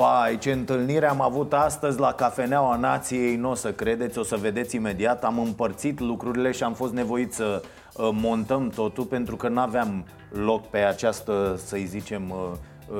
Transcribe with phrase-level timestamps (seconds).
[0.00, 4.36] Vai, ce întâlnire am avut astăzi la Cafeneaua Nației Nu o să credeți, o să
[4.36, 5.24] vedeți imediat.
[5.24, 10.04] Am împărțit lucrurile și am fost nevoit să uh, montăm totul Pentru că nu aveam
[10.28, 12.36] loc pe această, să-i zicem, uh,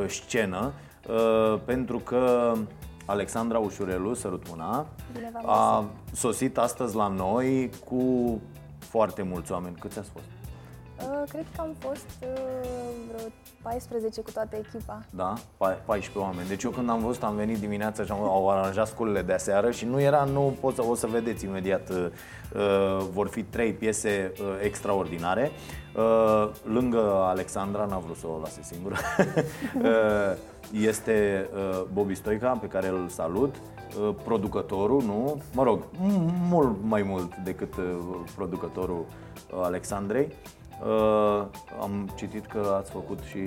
[0.03, 0.73] uh, scenă.
[1.65, 2.53] Pentru că
[3.05, 4.87] Alexandra Ușurelu, sărut mâna
[5.47, 8.41] A sosit astăzi la noi cu
[8.79, 9.77] foarte mulți oameni.
[9.81, 10.40] Câți ați fost?
[11.01, 12.29] Uh, cred că am fost uh,
[13.09, 13.29] vreo
[13.63, 15.03] 14 cu toată echipa.
[15.11, 15.35] Da?
[15.57, 16.49] 14 oameni.
[16.49, 19.71] Deci eu când am văzut, am venit dimineața și am, au aranjat sculele de aseară
[19.71, 22.07] și nu era, nu pot să, o să vedeți imediat, uh,
[22.55, 25.51] uh, vor fi trei piese uh, extraordinare.
[25.97, 28.97] Uh, lângă Alexandra, n-a vrut să o lase singură,
[29.83, 30.37] uh,
[30.73, 35.43] este uh, Bobby Stoica, pe care îl salut, uh, producătorul, nu?
[35.55, 35.85] Mă rog,
[36.49, 37.85] mult mai mult decât uh,
[38.35, 40.29] producătorul uh, Alexandrei.
[40.29, 40.60] Uh,
[41.81, 43.39] am citit că ați făcut și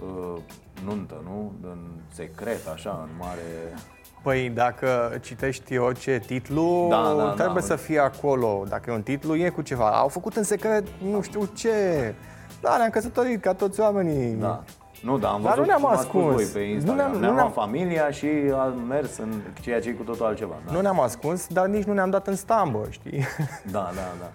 [0.00, 0.40] uh,
[0.84, 1.52] nuntă, nu?
[1.62, 1.78] În
[2.12, 3.74] secret, așa, în mare...
[4.22, 7.30] Păi dacă citești orice titlu, da, da, da.
[7.30, 7.66] trebuie da.
[7.66, 8.64] să fie acolo.
[8.68, 9.90] Dacă e un titlu, e cu ceva.
[9.90, 12.14] Au făcut în secret nu știu ce.
[12.60, 14.34] Da, ne-am căsătorit ca toți oamenii.
[14.34, 14.64] Da.
[15.02, 16.34] Nu, da, am văzut Dar nu ne-am ascuns.
[16.34, 16.96] Voi pe Instagram.
[16.96, 18.26] Nu ne-am, ne-am, ne-am familia și
[18.58, 20.54] am mers în ceea ce e cu totul altceva.
[20.66, 20.72] Da.
[20.72, 23.24] Nu ne-am ascuns, dar nici nu ne-am dat în stambă, știi?
[23.70, 24.30] Da, da, da.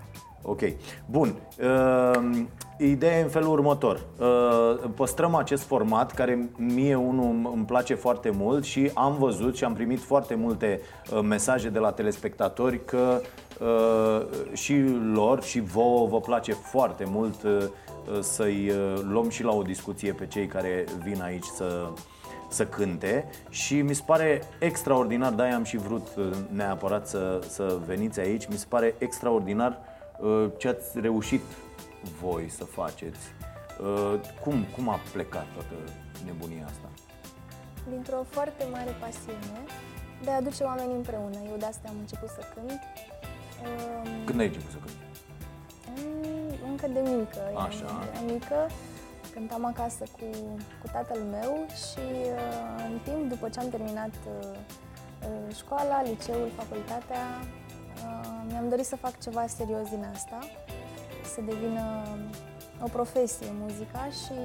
[0.45, 0.61] Ok.
[1.05, 1.35] Bun.
[1.61, 2.45] Uh,
[2.77, 4.05] ideea e în felul următor.
[4.19, 9.63] Uh, păstrăm acest format care mie unul îmi place foarte mult și am văzut și
[9.63, 10.79] am primit foarte multe
[11.13, 13.21] uh, mesaje de la telespectatori că
[13.59, 14.81] uh, și
[15.13, 17.63] lor și vouă vă place foarte mult uh,
[18.19, 21.89] să-i uh, luăm și la o discuție pe cei care vin aici să
[22.49, 27.77] să cânte și mi se pare extraordinar, de-aia am și vrut uh, neapărat să, să
[27.85, 29.92] veniți aici, mi se pare extraordinar Uh,
[30.57, 31.41] ce ați reușit
[32.21, 33.19] voi să faceți.
[33.81, 35.75] Uh, cum, cum a plecat toată
[36.25, 36.89] nebunia asta?
[37.89, 39.59] Dintr-o foarte mare pasiune
[40.23, 41.37] de a aduce oamenii împreună.
[41.51, 42.79] Eu de asta am început să cânt.
[43.63, 45.01] Um, Când ai început să cânti?
[46.69, 47.41] Încă de mică.
[47.55, 48.07] Așa.
[48.11, 48.67] Eram mică,
[49.33, 50.25] cântam acasă cu,
[50.81, 52.05] cu tatăl meu și
[52.39, 54.13] uh, în timp, după ce am terminat
[55.55, 57.23] școala, liceul, facultatea,
[58.47, 60.39] mi-am dorit să fac ceva serios din asta,
[61.33, 62.03] să devină
[62.83, 64.39] o profesie muzica și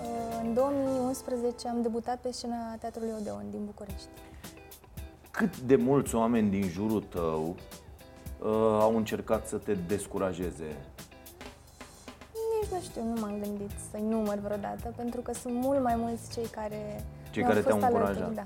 [0.00, 4.08] uh, în 2011 am debutat pe scena Teatrului Odeon din București.
[5.30, 7.56] Cât de mulți oameni din jurul tău
[8.38, 8.48] uh,
[8.80, 10.76] au încercat să te descurajeze?
[12.60, 16.32] Nici nu știu, nu m-am gândit să-i număr vreodată, pentru că sunt mult mai mulți
[16.32, 18.32] cei care cei care te-au încurajat.
[18.32, 18.44] Da.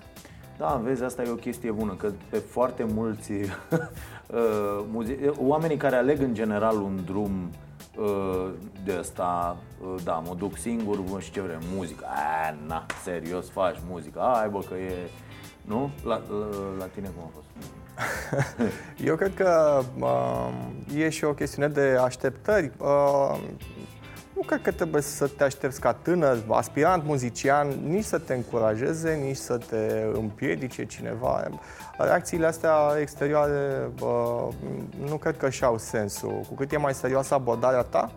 [0.58, 3.48] Da, vezi, asta e o chestie bună, că pe foarte mulți uh,
[4.90, 7.50] muzici, oamenii care aleg în general un drum
[7.96, 8.50] uh,
[8.84, 12.04] de ăsta, uh, da, mă duc singur mă, și ce vrem, muzică.
[12.04, 14.20] A, na, serios, faci muzică.
[14.20, 14.92] Ai, bă, că e...
[15.60, 15.90] Nu?
[16.04, 16.46] La, la,
[16.78, 17.46] la tine cum a fost?
[19.08, 20.50] Eu cred că uh,
[20.96, 22.70] e și o chestiune de așteptări.
[22.78, 23.38] Uh,
[24.38, 29.14] nu cred că trebuie să te aștepți ca tânăr, aspirant muzician, nici să te încurajeze,
[29.14, 31.48] nici să te împiedice cineva.
[31.98, 34.48] Reacțiile astea exterioare bă,
[35.08, 36.40] nu cred că și-au sensul.
[36.48, 38.12] Cu cât e mai serioasă abordarea ta,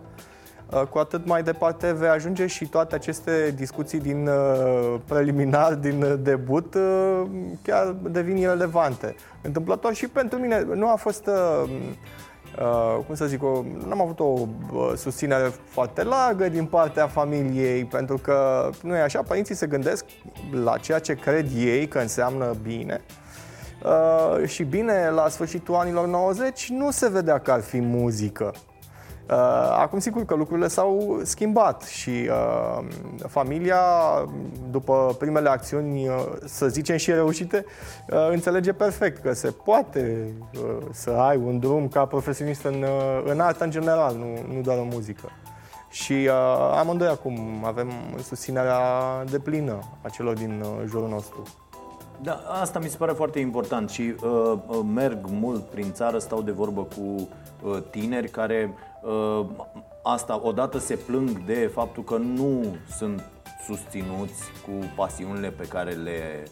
[0.90, 6.74] cu atât mai departe vei ajunge și toate aceste discuții din uh, preliminar, din debut,
[6.74, 7.22] uh,
[7.62, 9.14] chiar devin irelevante.
[9.42, 11.28] Întâmplător și pentru mine nu a fost
[12.58, 17.06] uh, Uh, cum să zic, o, n-am avut o uh, susținere foarte largă din partea
[17.06, 20.04] familiei, pentru că nu e așa, părinții se gândesc
[20.50, 23.00] la ceea ce cred ei că înseamnă bine.
[23.84, 28.52] Uh, și bine, la sfârșitul anilor 90 nu se vedea că ar fi muzică.
[29.32, 29.38] Uh,
[29.78, 32.84] acum, sigur că lucrurile s-au schimbat și uh,
[33.28, 33.80] familia,
[34.70, 37.64] după primele acțiuni, uh, să zicem și reușite,
[38.10, 43.22] uh, înțelege perfect că se poate uh, să ai un drum ca profesionist în, uh,
[43.24, 45.28] în artă în general, nu, nu doar în muzică.
[45.90, 47.90] Și uh, amândoi acum avem
[48.22, 48.80] susținerea
[49.30, 51.42] de plină a celor din uh, jurul nostru.
[52.22, 56.42] Da, asta mi se pare foarte important și uh, uh merg mult prin țară, stau
[56.42, 57.28] de vorbă cu
[57.62, 58.91] uh, tineri care uh,
[60.02, 63.24] asta odată se plâng de faptul că nu sunt
[63.64, 66.44] susținuți cu pasiunile pe care le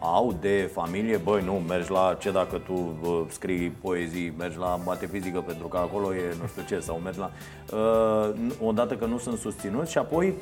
[0.00, 4.80] au de familie, băi, nu, mergi la ce dacă tu uh, scrii poezii, mergi la
[5.10, 7.30] fizică pentru că acolo e nu știu ce, sau mergi la...
[7.72, 10.34] Uh, odată că nu sunt susținuți și apoi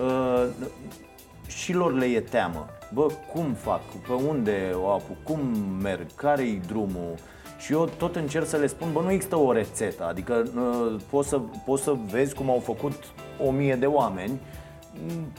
[0.00, 0.46] uh,
[1.46, 2.66] și lor le e teamă.
[2.92, 3.80] Bă, cum fac?
[3.82, 5.22] Pe unde o apuc?
[5.22, 5.40] Cum
[5.82, 6.06] merg?
[6.14, 7.14] Care-i drumul?
[7.60, 11.28] Și eu tot încerc să le spun, bă, nu există o rețetă, adică uh, poți,
[11.28, 12.92] să, poți să vezi cum au făcut
[13.46, 14.40] o mie de oameni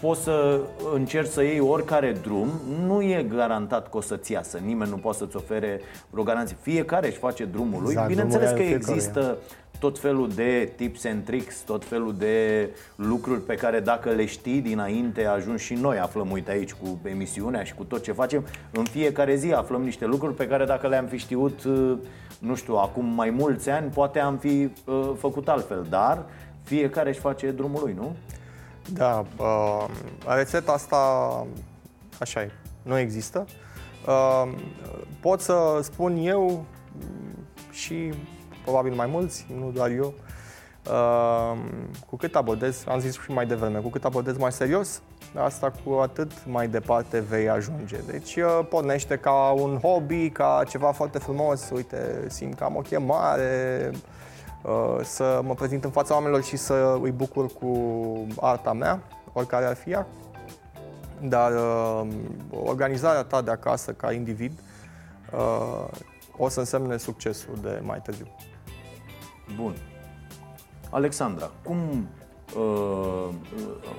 [0.01, 0.59] poți să
[0.93, 2.47] încerci să iei oricare drum,
[2.85, 4.57] nu e garantat că o să-ți iasă.
[4.57, 5.81] Nimeni nu poate să-ți ofere
[6.15, 6.57] o garanție.
[6.61, 7.91] Fiecare își face drumul lui.
[7.91, 9.37] Exact, Bineînțeles că există
[9.81, 14.61] tot felul de tips and tricks, tot felul de lucruri pe care dacă le știi
[14.61, 18.45] dinainte ajungi și noi aflăm, uite aici, cu emisiunea și cu tot ce facem.
[18.71, 21.97] În fiecare zi aflăm niște lucruri pe care dacă le-am fi știut, uh,
[22.39, 26.25] nu știu, acum mai mulți ani, poate am fi uh, făcut altfel, dar
[26.63, 28.15] fiecare își face drumul lui, nu?
[28.93, 29.85] Da, uh,
[30.35, 30.97] rețeta asta
[32.19, 32.51] așa e,
[32.81, 33.45] nu există.
[34.07, 34.51] Uh,
[35.19, 36.65] pot să spun eu
[37.71, 38.13] și
[38.63, 40.13] probabil mai mulți, nu doar eu,
[40.89, 41.57] uh,
[42.09, 45.01] cu cât abordez, am zis și mai devreme, cu cât abordez mai serios,
[45.35, 47.97] asta cu atât mai departe vei ajunge.
[48.05, 52.81] Deci uh, pornește ca un hobby, ca ceva foarte frumos, uite, simt că am o
[52.81, 53.91] chemare,
[54.63, 57.71] uh, să mă prezint în fața oamenilor și să îi bucur cu
[58.39, 58.99] arta mea,
[59.33, 60.07] oricare ar fi ea.
[61.21, 62.07] Dar uh,
[62.63, 64.59] organizarea ta de acasă ca individ
[65.33, 65.87] uh,
[66.37, 68.27] o să însemne succesul de mai târziu.
[69.55, 69.75] Bun.
[70.89, 72.07] Alexandra, cum
[72.57, 73.29] uh,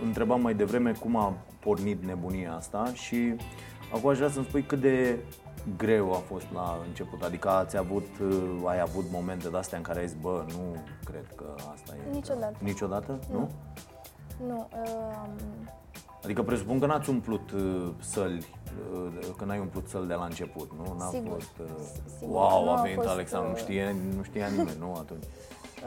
[0.05, 3.35] întrebam mai devreme cum a pornit nebunia asta și
[3.95, 5.19] acum aș vrea să-mi spui cât de
[5.77, 7.23] greu a fost la început?
[7.23, 10.77] Adică ați avut, uh, ai avut momente de astea în care ai zis, bă, nu
[11.05, 12.13] cred că asta e...
[12.13, 12.57] Niciodată.
[12.59, 13.19] Niciodată?
[13.33, 13.39] Nu?
[13.39, 13.49] Nu.
[14.47, 15.29] nu uh...
[16.25, 18.62] Adică presupun că n-ați umplut uh, săli, uh,
[19.37, 20.95] că n-ai umplut săli de la început, nu?
[20.99, 21.33] N-a sigur.
[21.33, 21.53] fost...
[21.61, 21.67] Uh,
[22.19, 22.35] sigur.
[22.35, 25.25] Wow, a venit Alexandru, nu știa, nu știa nimeni, nu atunci?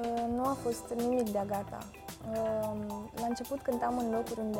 [0.01, 1.77] Uh, nu a fost nimic de-a gata.
[2.31, 2.79] Uh,
[3.15, 4.59] la început cântam în locuri unde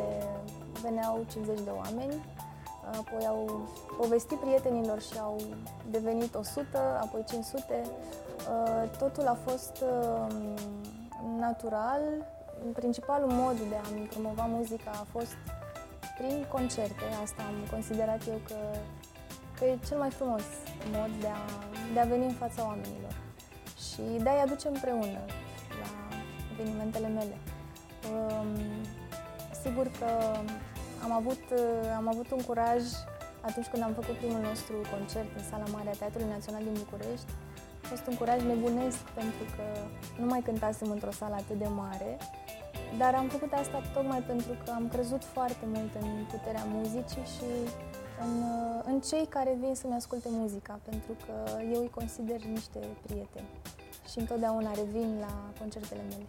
[0.82, 2.26] veneau 50 de oameni,
[2.98, 3.68] apoi au
[3.98, 5.42] povestit prietenilor și au
[5.90, 6.68] devenit 100,
[7.02, 7.82] apoi 500.
[7.82, 9.84] Uh, totul a fost
[11.40, 12.02] natural.
[12.74, 15.38] Principalul mod de a-mi promova muzica a fost
[16.18, 17.04] prin concerte.
[17.24, 18.56] Asta am considerat eu că,
[19.58, 20.44] că e cel mai frumos
[20.92, 21.42] mod de a,
[21.94, 23.16] de a veni în fața oamenilor
[23.88, 25.22] și de a-i aduce împreună
[25.82, 25.90] la
[26.54, 27.38] evenimentele mele.
[28.12, 28.48] Um,
[29.64, 30.10] sigur că
[31.04, 31.44] am avut,
[31.96, 32.82] am avut un curaj
[33.42, 37.32] atunci când am făcut primul nostru concert în sala mare a Teatrului Național din București.
[37.84, 39.66] A fost un curaj nebunesc pentru că
[40.22, 42.18] nu mai cântasem într-o sală atât de mare,
[42.98, 47.50] dar am făcut asta tocmai pentru că am crezut foarte mult în puterea muzicii și
[48.20, 48.44] în,
[48.86, 53.48] în cei care vin să-mi asculte muzica, pentru că eu îi consider niște prieteni
[54.12, 56.26] și întotdeauna revin la concertele mele.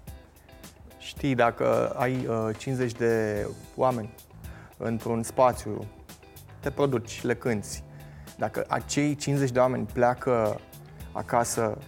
[0.98, 3.46] Știi, dacă ai uh, 50 de
[3.76, 4.14] oameni
[4.76, 5.84] într-un spațiu,
[6.60, 7.82] te produci, le cânti.
[8.38, 10.60] Dacă acei 50 de oameni pleacă
[11.12, 11.78] acasă,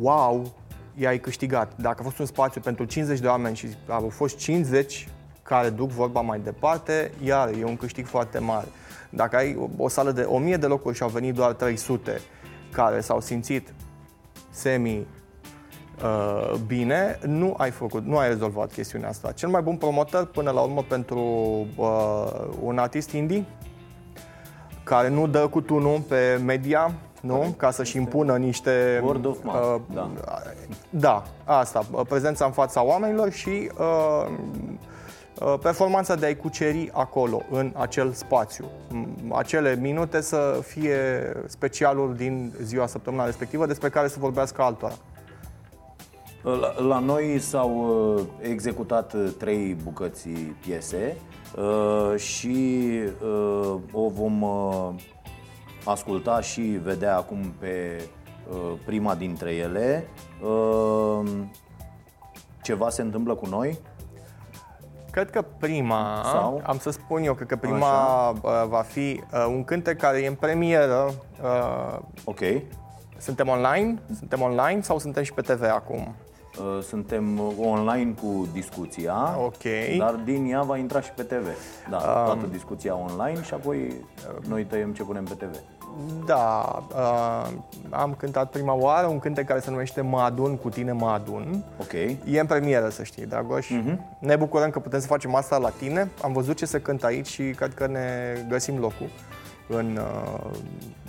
[0.00, 0.52] wow,
[0.94, 1.72] i-ai câștigat.
[1.76, 5.08] Dacă a fost un spațiu pentru 50 de oameni și au fost 50
[5.42, 8.66] care duc vorba mai departe, iar e un câștig foarte mare.
[9.10, 12.20] Dacă ai o, o sală de 1000 de locuri și au venit doar 300
[12.70, 13.74] care s-au simțit
[14.50, 15.06] semi
[16.04, 19.32] Uh, bine, nu ai făcut, nu ai rezolvat chestiunea asta.
[19.32, 21.20] Cel mai bun promotor până la urmă pentru
[21.76, 22.26] uh,
[22.62, 23.44] un artist indie
[24.82, 27.34] care nu dă cu tunul pe media, nu?
[27.34, 27.58] Corect.
[27.58, 29.00] Ca să-și impună niște...
[29.04, 30.10] Word of mouth, uh, da.
[30.90, 34.26] Da, asta, prezența în fața oamenilor și uh,
[35.40, 38.64] uh, performanța de a-i cuceri acolo, în acel spațiu.
[39.28, 40.96] Acele minute să fie
[41.46, 44.94] specialul din ziua săptămâna respectivă despre care să vorbească altora.
[46.42, 47.70] La, la noi s-au
[48.16, 50.28] uh, executat uh, trei bucăți
[50.60, 51.16] piese
[51.56, 52.88] uh, și
[53.92, 54.44] o vom
[55.84, 58.02] asculta și vedea acum pe
[58.84, 60.06] prima dintre ele.
[62.62, 63.78] Ceva se întâmplă cu noi?
[65.10, 66.60] Cred că prima, Sau?
[66.64, 68.64] am să spun eu, cred că prima Așa.
[68.68, 71.10] va fi un cântec care e în premieră.
[72.24, 72.40] Ok.
[73.18, 73.98] Suntem online?
[74.18, 76.14] Suntem online sau suntem și pe TV acum?
[76.60, 79.96] Uh, suntem online cu discuția, okay.
[79.98, 81.46] dar din ea va intra și pe TV.
[81.90, 83.94] Da, um, toată discuția online și apoi
[84.48, 85.56] noi tăiem ce punem pe TV.
[86.26, 87.48] Da, uh,
[87.90, 91.64] am cântat prima oară un cântec care se numește Mă adun cu tine, mă adun.
[91.80, 91.92] Ok.
[92.24, 93.66] E în premieră, să știi, Dragoș.
[93.66, 93.96] Uh-huh.
[94.18, 96.10] Ne bucurăm că putem să facem asta la tine.
[96.22, 99.08] Am văzut ce se cântă aici și cred că ne găsim locul
[99.68, 100.50] în, uh,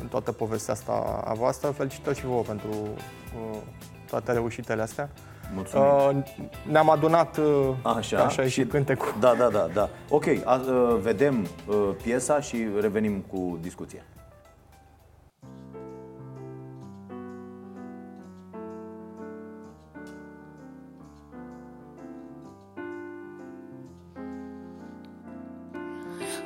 [0.01, 1.70] în toată povestea asta a voastră.
[1.70, 3.58] Felicitări și vouă pentru uh,
[4.10, 5.10] toate reușitele astea.
[5.53, 5.86] Mulțumim.
[5.86, 6.24] Uh,
[6.72, 9.15] ne-am adunat uh, așa, așa și cântecul.
[9.20, 9.89] Da, da, da, da.
[10.10, 14.01] Ok, a, uh, vedem uh, piesa și revenim cu discuția.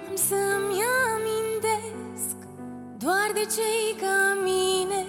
[0.10, 0.82] Am să-mi
[1.14, 2.36] amintesc
[2.98, 5.06] Doar de cei ca mine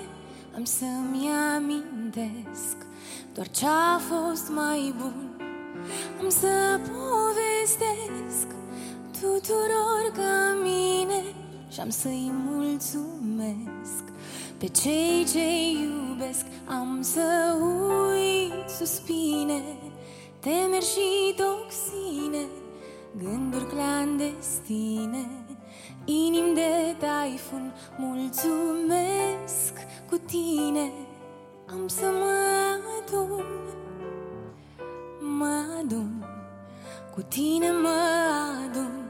[0.54, 2.85] Am să-mi amintesc
[3.36, 5.30] Doar ce-a fost mai bun
[6.20, 8.46] Am să povestesc
[9.20, 11.22] Tuturor ca mine
[11.68, 14.04] Și am să-i mulțumesc.
[14.58, 17.56] Pe cei ce iubesc Am să
[18.08, 19.62] uit suspine
[20.40, 22.46] Temeri și toxine
[23.22, 25.28] Gânduri clandestine.
[26.04, 29.72] Inim de taifun Mulțumesc
[30.08, 30.92] cu tine.
[31.70, 32.35] Am să mă
[35.86, 36.24] adun
[37.14, 37.98] Cu tine mă
[38.64, 39.05] adun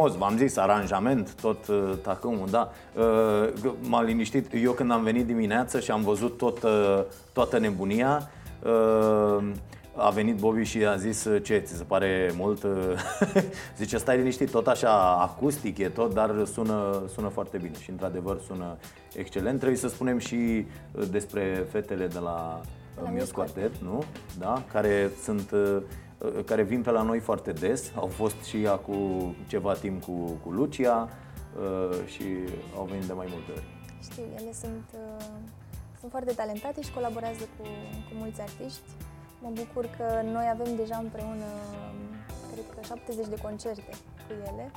[0.00, 2.72] frumos, v-am zis, aranjament, tot uh, tacâmul, da.
[2.96, 4.52] Uh, m-a liniștit.
[4.62, 7.02] Eu când am venit dimineață și am văzut tot, uh,
[7.32, 8.30] toată nebunia,
[8.62, 9.44] uh,
[9.96, 12.66] a venit Bobby și a zis ce, ți se pare mult?
[13.78, 18.40] Zice, stai liniștit, tot așa acustic e tot, dar sună, sună foarte bine și într-adevăr
[18.46, 18.76] sună
[19.14, 19.58] excelent.
[19.58, 20.66] Trebuie să spunem și
[21.10, 22.60] despre fetele de la,
[23.02, 24.04] la Mios Quartet, nu?
[24.38, 24.62] Da?
[24.72, 25.82] Care sunt Uh,
[26.44, 27.92] care vin pe la noi foarte des.
[27.96, 32.24] Au fost și acum ceva timp cu, cu Lucia uh, și
[32.76, 33.64] au venit de mai multe ori.
[34.02, 35.24] Știu, ele sunt, uh,
[35.98, 37.64] sunt foarte talentate și colaborează cu,
[38.06, 38.88] cu mulți artiști.
[39.42, 41.48] Mă bucur că noi avem deja împreună,
[42.52, 43.90] cred că 70 de concerte
[44.26, 44.70] cu ele.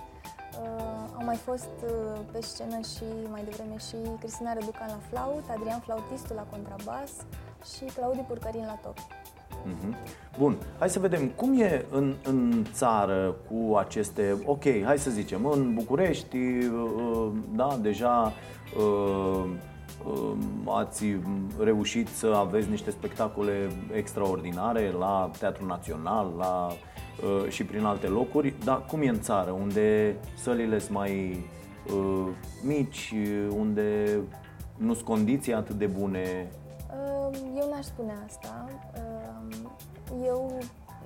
[0.62, 5.44] Uh, au mai fost uh, pe scenă și mai devreme și Cristina Răducan la flaut,
[5.50, 7.12] Adrian Flautistul la contrabas
[7.72, 8.98] și Claudiu Purcărin la top.
[9.66, 9.96] Mhm.
[10.38, 15.46] Bun, hai să vedem cum e în, în țară cu aceste, ok, hai să zicem,
[15.46, 18.34] în București, uh, da, deja
[18.78, 19.46] uh,
[20.06, 21.06] uh, ați
[21.60, 26.70] reușit să aveți niște spectacole extraordinare la Teatrul Național, la,
[27.50, 31.46] și prin alte locuri, dar cum e în țară, unde sălile sunt mai
[32.64, 33.14] mici,
[33.50, 34.20] unde
[34.78, 36.52] nu sunt condiții atât de bune?
[37.56, 38.66] Eu n-aș spune asta.
[40.26, 40.52] Eu,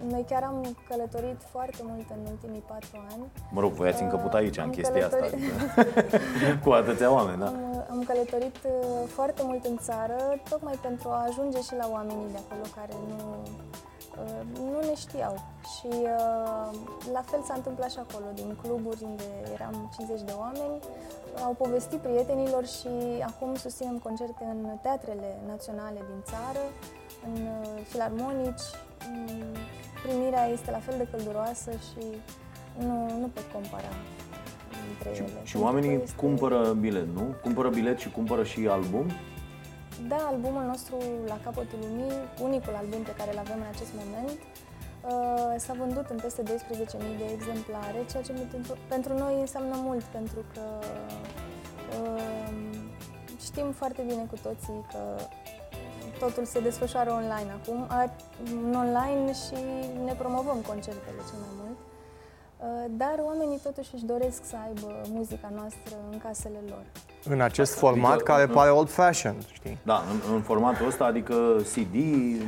[0.09, 3.23] noi chiar am călătorit foarte mult în ultimii patru ani.
[3.51, 5.51] Mă rog, voi ați încăput aici, în chestia călătorit...
[5.67, 7.45] asta, adică, cu atâția oameni, da?
[7.45, 10.17] Am, am călătorit uh, foarte mult în țară,
[10.49, 13.17] tocmai pentru a ajunge și la oamenii de acolo care nu
[14.53, 15.35] nu ne știau
[15.73, 16.69] și uh,
[17.13, 20.79] la fel s-a întâmplat și acolo, din cluburi unde eram 50 de oameni,
[21.43, 22.93] au povestit prietenilor și
[23.25, 26.63] acum susținem concerte în teatrele naționale din țară,
[27.27, 28.67] în uh, filarmonici,
[30.03, 32.03] primirea este la fel de călduroasă și
[32.77, 33.91] nu, nu pot compara
[34.91, 35.41] între și, ele.
[35.43, 36.15] Și oamenii este...
[36.15, 37.35] cumpără bilet, nu?
[37.43, 39.05] Cumpără bilet și cumpără și album?
[40.05, 44.39] Da, albumul nostru La capătul lumii, unicul album pe care îl avem în acest moment,
[44.39, 48.33] uh, s-a vândut în peste 12.000 de exemplare, ceea ce
[48.87, 50.61] pentru noi înseamnă mult, pentru că
[51.99, 52.53] uh,
[53.39, 55.01] știm foarte bine cu toții că
[56.19, 57.87] totul se desfășoară online acum,
[58.43, 59.57] în online și
[60.05, 61.77] ne promovăm concertele cel mai mult.
[61.77, 66.85] Uh, dar oamenii totuși își doresc să aibă muzica noastră în casele lor.
[67.29, 69.77] În acest Asta, format adică, care pare old-fashioned, știi?
[69.83, 71.33] Da, în, în formatul ăsta, adică
[71.73, 71.95] CD,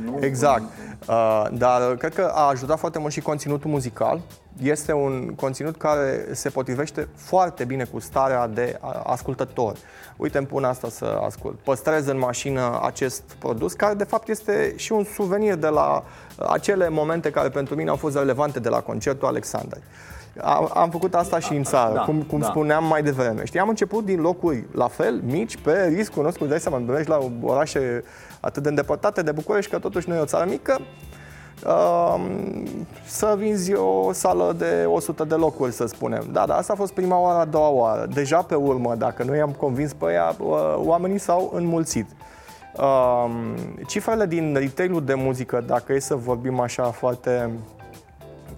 [0.04, 0.18] nu?
[0.20, 0.62] Exact.
[1.08, 4.20] Uh, dar cred că a ajutat foarte mult și conținutul muzical.
[4.62, 9.76] Este un conținut care se potrivește foarte bine cu starea de ascultător.
[10.16, 11.58] Uite, îmi pun asta să ascult.
[11.58, 16.04] Păstrez în mașină acest produs, care de fapt este și un suvenir de la
[16.48, 19.82] acele momente care pentru mine au fost relevante de la concertul Alexandrei.
[20.38, 22.46] Am, am făcut asta și în țară, da, cum, cum da.
[22.46, 23.44] spuneam mai devreme.
[23.44, 27.18] Știi, am început din locuri la fel, mici, pe riscul nostru, dai seama, mergi la
[27.42, 28.04] orașe
[28.40, 30.80] atât de îndepărtate de București, că totuși noi e o țară mică,
[31.66, 32.14] uh,
[33.06, 36.28] să vinzi o sală de 100 de locuri, să spunem.
[36.32, 38.06] Da, dar asta a fost prima oară, a doua oară.
[38.12, 42.06] Deja pe urmă, dacă noi am convins pe ea, uh, oamenii s-au înmulțit.
[42.76, 43.30] Uh,
[43.86, 47.50] cifrele din retail de muzică, dacă e să vorbim așa foarte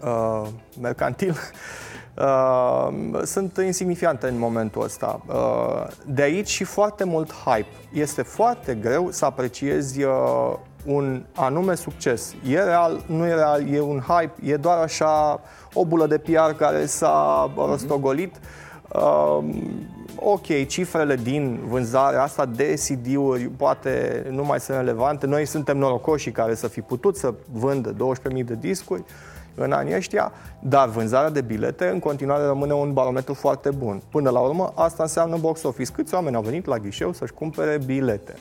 [0.04, 0.48] uh,
[0.80, 1.36] mercantil,
[2.18, 2.88] uh,
[3.24, 5.20] sunt insignifiante în momentul ăsta.
[5.26, 7.76] Uh, de aici și foarte mult hype.
[7.92, 10.12] Este foarte greu să apreciezi uh,
[10.84, 12.34] un anume succes.
[12.48, 15.40] E real, nu e real, e un hype, e doar așa
[15.72, 17.66] o bulă de PR care s-a mhm.
[17.66, 18.36] rostogolit.
[18.94, 19.38] Uh,
[20.16, 25.26] ok, cifrele din vânzarea asta de CD-uri poate nu mai sunt relevante.
[25.26, 27.94] Noi suntem norocoși care să fi putut să vândă
[28.34, 29.04] 12.000 de discuri
[29.54, 34.02] în anii ăștia, dar vânzarea de bilete în continuare rămâne un barometru foarte bun.
[34.10, 35.92] Până la urmă, asta înseamnă box office.
[35.92, 38.34] Câți oameni au venit la ghișeu să-și cumpere bilete?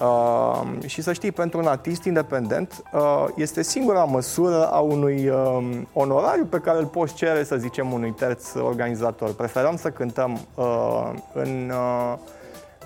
[0.00, 5.80] Uh, și să știi, pentru un artist independent, uh, este singura măsură a unui uh,
[5.92, 9.34] onorariu pe care îl poți cere, să zicem, unui terț organizator.
[9.34, 12.14] Preferăm să cântăm uh, în uh,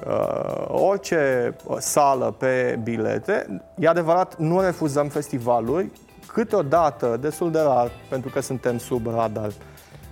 [0.06, 3.62] uh, orice sală pe bilete.
[3.78, 5.90] E adevărat, nu refuzăm festivaluri,
[6.38, 9.52] câteodată, destul de rar, pentru că suntem sub radar,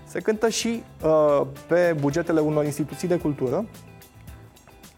[0.07, 3.65] se cântă și uh, pe bugetele unor instituții de cultură.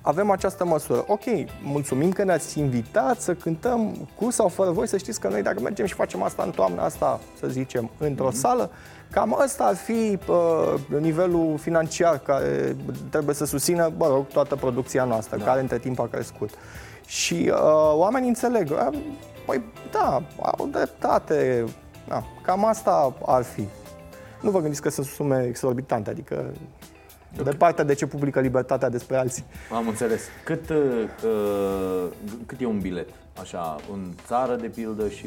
[0.01, 1.05] Avem această măsură.
[1.07, 1.23] Ok,
[1.63, 4.89] mulțumim că ne-ați invitat să cântăm cu sau fără voi.
[4.89, 8.31] Să știți că noi dacă mergem și facem asta în toamna asta, să zicem, într-o
[8.31, 8.41] mm-hmm.
[8.41, 8.71] sală,
[9.11, 12.77] cam ăsta ar fi uh, nivelul financiar care
[13.11, 15.45] trebuie să susțină, mă rog, toată producția noastră, da.
[15.45, 16.51] care între timp a crescut.
[17.07, 18.71] Și uh, oamenii înțeleg.
[18.71, 18.99] Uh,
[19.49, 21.65] Păi da, au dreptate.
[22.09, 23.69] Da, cam asta ar fi.
[24.43, 26.35] Nu vă gândiți că sunt sume exorbitante, adică
[27.33, 27.45] okay.
[27.45, 29.45] de partea de ce publică libertatea despre alții.
[29.73, 30.23] Am înțeles.
[30.45, 32.09] Cât, uh,
[32.47, 33.09] cât e un bilet?
[33.41, 35.27] Așa, în țară, de pildă, și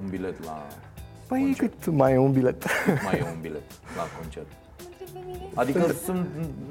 [0.00, 0.66] un bilet la
[1.28, 1.74] Păi concert.
[1.82, 2.64] cât mai e un bilet?
[2.84, 4.46] Cât mai e un bilet la concert?
[5.54, 6.26] Adică sunt, sunt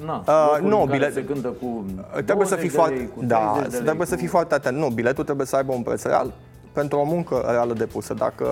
[0.06, 1.86] na, uh, nu, bilet, se cântă cu
[2.26, 4.06] trebuie să fii foarte, cu da, trebuie cu...
[4.06, 4.78] să fii foarte atent.
[4.78, 6.34] Nu, biletul trebuie să aibă un preț real
[6.71, 8.13] pentru o muncă reală depusă.
[8.13, 8.47] Dacă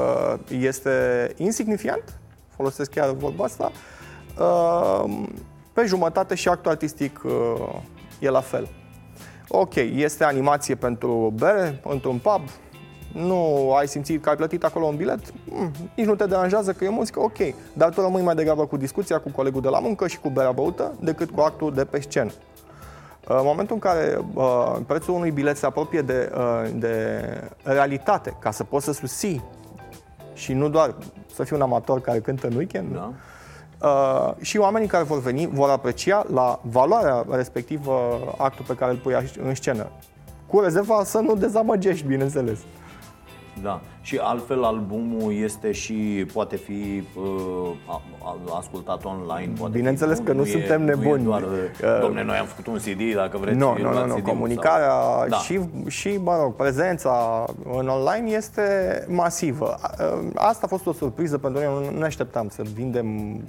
[0.59, 0.91] este
[1.37, 2.19] insignifiant,
[2.55, 3.71] folosesc chiar vorba asta,
[4.39, 5.27] uh,
[5.73, 7.31] pe jumătate și actul artistic uh,
[8.19, 8.67] e la fel.
[9.47, 12.41] Ok, este animație pentru bere, într-un pub,
[13.15, 16.83] nu ai simțit că ai plătit acolo un bilet, mm, nici nu te deranjează că
[16.83, 17.37] e muzică, ok,
[17.73, 20.51] dar tu rămâi mai degrabă cu discuția cu colegul de la muncă și cu berea
[20.51, 22.31] băută decât cu actul de pe scenă.
[23.27, 27.23] În momentul în care uh, prețul unui bilet se apropie de, uh, de
[27.63, 29.43] realitate, ca să poți să susții
[30.33, 30.95] și nu doar
[31.33, 33.11] să fii un amator care cântă în weekend, da.
[33.81, 38.97] Uh, și oamenii care vor veni vor aprecia la valoarea respectivă actul pe care îl
[38.97, 39.87] pui în scenă.
[40.47, 42.59] Cu rezerva să nu dezamăgești, bineînțeles.
[43.61, 43.81] Da.
[44.01, 47.71] Și altfel albumul este și poate fi uh,
[48.57, 49.53] ascultat online.
[49.57, 51.23] Poate Bineînțeles fi, că nu, nu suntem e, nebuni.
[51.23, 54.05] Nu e doar, uh, domne, noi am făcut un CD, dacă vreți Nu, nu, nu,
[54.05, 54.21] nu.
[54.21, 55.27] comunicarea sau...
[55.27, 55.37] da.
[55.37, 58.61] și, și, mă rog, prezența în online este
[59.09, 59.75] masivă.
[59.99, 63.39] Uh, asta a fost o surpriză pentru noi, nu ne așteptam să vindem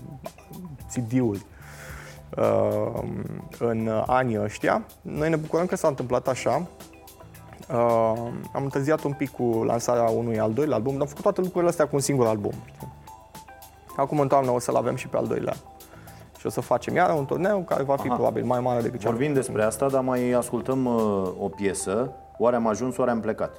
[0.94, 1.46] CD-uri
[2.36, 3.02] uh,
[3.58, 4.84] în anii ăștia.
[5.02, 6.66] Noi ne bucurăm că s-a întâmplat așa
[7.72, 7.76] Uh,
[8.52, 11.70] am întârziat un pic cu lansarea unui al doilea album, dar am făcut toate lucrurile
[11.70, 12.52] astea cu un singur album.
[13.96, 15.54] Acum în toamnă o să-l avem și pe al doilea.
[16.38, 18.14] Și o să facem iar un turneu care va fi Aha.
[18.14, 22.12] probabil mai mare decât cel Vorbim despre asta, dar mai ascultăm uh, o piesă.
[22.38, 23.56] Oare am ajuns, oare am plecat.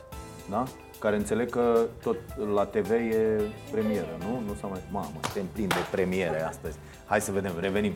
[0.50, 0.64] Da?
[1.00, 2.18] Care înțeleg că tot
[2.54, 3.42] la TV e
[3.72, 4.42] premieră, nu?
[4.48, 4.80] Nu s-a mai...
[4.92, 6.78] Mamă, suntem plini de premiere astăzi.
[7.06, 7.94] Hai să vedem, revenim.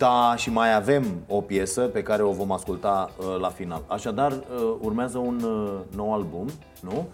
[0.00, 3.82] Da, și mai avem o piesă pe care o vom asculta uh, la final.
[3.86, 6.46] Așadar, uh, urmează un uh, nou album,
[6.80, 7.06] nu?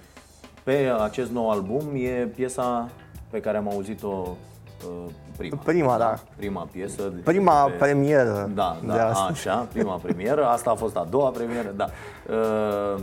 [0.62, 2.88] Pe acest nou album e piesa
[3.30, 5.60] pe care am auzit-o uh, prima.
[5.64, 6.18] Prima, da.
[6.36, 7.02] Prima piesă.
[7.24, 7.70] Prima pe...
[7.70, 8.50] premieră.
[8.54, 10.46] Da, da, așa, prima premieră.
[10.46, 11.86] Asta a fost a doua premieră, da.
[12.30, 13.02] Uh,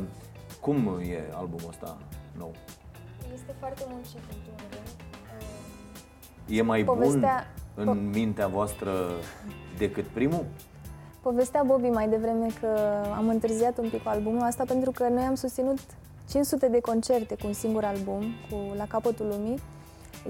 [0.62, 1.98] cum e albumul ăsta
[2.38, 2.52] nou?
[3.34, 4.88] Este foarte muncit, într-un rând.
[6.48, 7.20] E mai Povestea...
[7.20, 8.92] bun în mintea voastră
[9.78, 10.46] decât primul?
[11.22, 12.68] Povestea Bobby mai devreme că
[13.16, 15.80] am întârziat un pic cu albumul asta pentru că noi am susținut
[16.30, 19.60] 500 de concerte cu un singur album, cu La capătul lumii,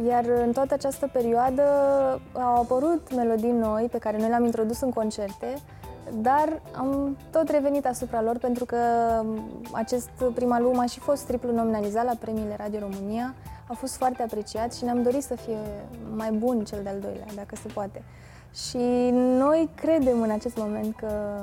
[0.08, 1.64] iar în toată această perioadă
[2.34, 5.54] au apărut melodii noi pe care noi le-am introdus în concerte,
[6.14, 8.78] dar am tot revenit asupra lor pentru că
[9.72, 13.36] acest prim album a și fost triplu nominalizat la premiile Radio România,
[13.68, 15.58] a fost foarte apreciat și ne-am dorit să fie
[16.16, 18.04] mai bun cel de-al doilea, dacă se poate.
[18.54, 21.42] Și noi credem în acest moment că,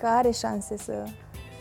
[0.00, 1.04] că are șanse să,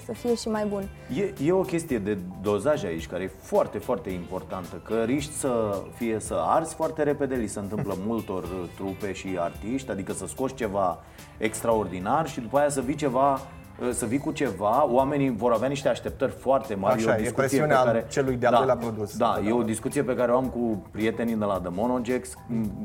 [0.08, 0.89] să fie și mai bun.
[1.15, 5.82] E, e o chestie de dozaj aici care e foarte, foarte importantă, că riști să
[5.96, 10.54] fie să arzi foarte repede, li se întâmplă multor trupe și artiști, adică să scoți
[10.54, 11.04] ceva
[11.38, 13.41] extraordinar și după aia să vii ceva
[13.92, 16.96] să vii cu ceva, oamenii vor avea niște așteptări foarte mari.
[16.96, 19.18] Așa, e, o discuție e pe care, celui de-al da, doilea produs.
[19.18, 22.34] Da, e o discuție pe care o am cu prietenii de la The Monogex,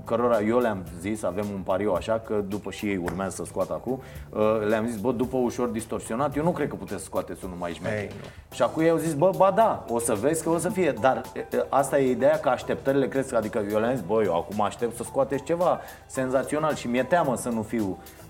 [0.04, 3.72] cărora eu le-am zis, avem un pariu așa, că după și ei urmează să scoată
[3.72, 4.00] acum,
[4.30, 7.56] uh, le-am zis, bă, după ușor distorsionat, eu nu cred că puteți să scoateți unul
[7.58, 8.10] mai șmecher.
[8.50, 10.94] Și acum ei au zis, bă, ba da, o să vezi că o să fie,
[11.00, 11.22] dar
[11.68, 15.02] asta e ideea că așteptările cresc, adică eu le-am zis, bă, eu acum aștept să
[15.02, 18.21] scoateți ceva senzațional și mi-e teamă să nu fiu uh, uh,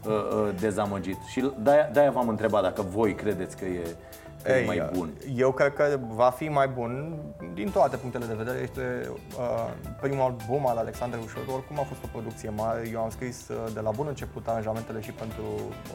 [0.60, 1.18] dezamăgit.
[1.30, 3.96] Și de-aia, de-aia v-am întrebat dacă voi credeți că e,
[4.42, 5.10] că Ei, e mai bun.
[5.36, 7.18] Eu cred că va fi mai bun
[7.54, 8.58] din toate punctele de vedere.
[8.62, 9.68] Este uh,
[10.00, 12.88] primul album al Alexandre Ușor, oricum a fost o producție mare.
[12.92, 15.42] Eu am scris uh, de la bun început aranjamentele și pentru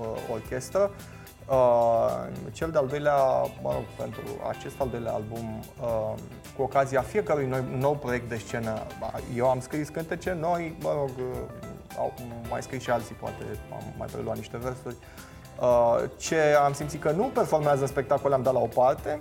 [0.02, 0.92] uh, orchestră.
[1.50, 3.16] Uh, cel de-al doilea,
[3.62, 6.14] mă rog, pentru acest al doilea album, uh,
[6.56, 8.82] cu ocazia fiecărui noi, nou proiect de scenă,
[9.36, 12.14] eu am scris cântece noi, mă rog, uh, au
[12.50, 14.96] mai scris și alții, poate am mai preluat niște versuri.
[15.62, 19.20] Uh, ce am simțit că nu performează în spectacol am dat la o parte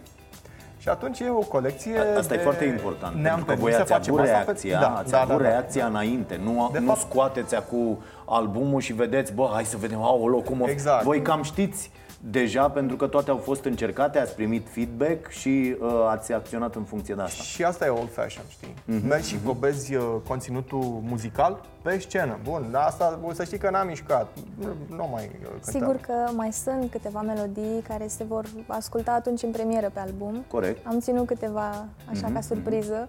[0.78, 2.40] și atunci e o colecție Asta de...
[2.40, 5.42] e foarte important, ne-am pentru că voi ați avut reacția, da, ați da, avut da,
[5.42, 5.88] da, reacția da.
[5.88, 7.00] înainte, nu, de nu fapt...
[7.00, 10.68] scoateți acum albumul și vedeți, bă, hai să vedem, aolo, cum o...
[10.68, 11.04] Exact.
[11.04, 11.90] Voi cam știți
[12.30, 16.82] deja pentru că toate au fost încercate, ați primit feedback și uh, ați acționat în
[16.82, 17.42] funcție de asta.
[17.42, 18.74] Și asta e old fashion, știi?
[18.74, 19.08] Mm-hmm.
[19.08, 22.38] Mergi și probezi uh, conținutul muzical pe scenă.
[22.42, 24.28] Bun, dar asta o să știi că n-am mișcat.
[24.58, 25.80] Nu, nu mai uh, cântăm.
[25.80, 30.44] Sigur că mai sunt câteva melodii care se vor asculta atunci în premieră pe album.
[30.50, 30.86] Corect.
[30.86, 32.32] Am ținut câteva așa mm-hmm.
[32.32, 33.06] ca surpriză.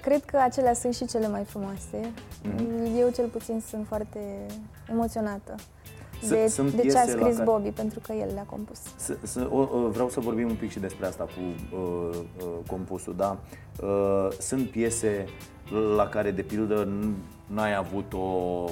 [0.00, 2.00] Cred că acelea sunt și cele mai frumoase.
[2.00, 2.98] Mm-hmm.
[2.98, 4.18] Eu cel puțin sunt foarte
[4.90, 5.54] emoționată
[6.28, 7.44] de, sunt de ce a scris care...
[7.44, 8.78] Bobby, pentru că el le-a compus.
[8.96, 12.44] S- s- o, o, vreau să vorbim un pic și despre asta cu uh, uh,
[12.66, 13.38] compusul, da?
[13.82, 15.24] Uh, sunt piese
[15.96, 16.88] la care, de pildă,
[17.46, 18.64] n-ai avut o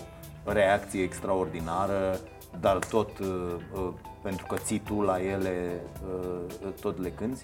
[0.44, 2.18] reacție extraordinară,
[2.60, 3.26] dar tot uh,
[3.74, 3.88] uh,
[4.22, 5.80] pentru că ții tu la ele,
[6.62, 7.40] uh, tot le cânti?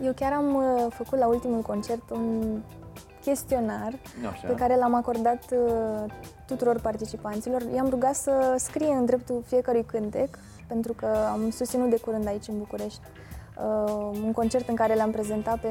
[0.00, 2.44] Eu chiar am uh, făcut la ultimul concert un
[3.26, 3.92] chestionar
[4.30, 4.46] Așa.
[4.46, 6.12] pe care l-am acordat uh,
[6.46, 7.62] tuturor participanților.
[7.74, 12.48] I-am rugat să scrie în dreptul fiecărui cântec, pentru că am susținut de curând aici
[12.48, 13.00] în București
[13.58, 15.68] uh, un concert în care le-am prezentat pe,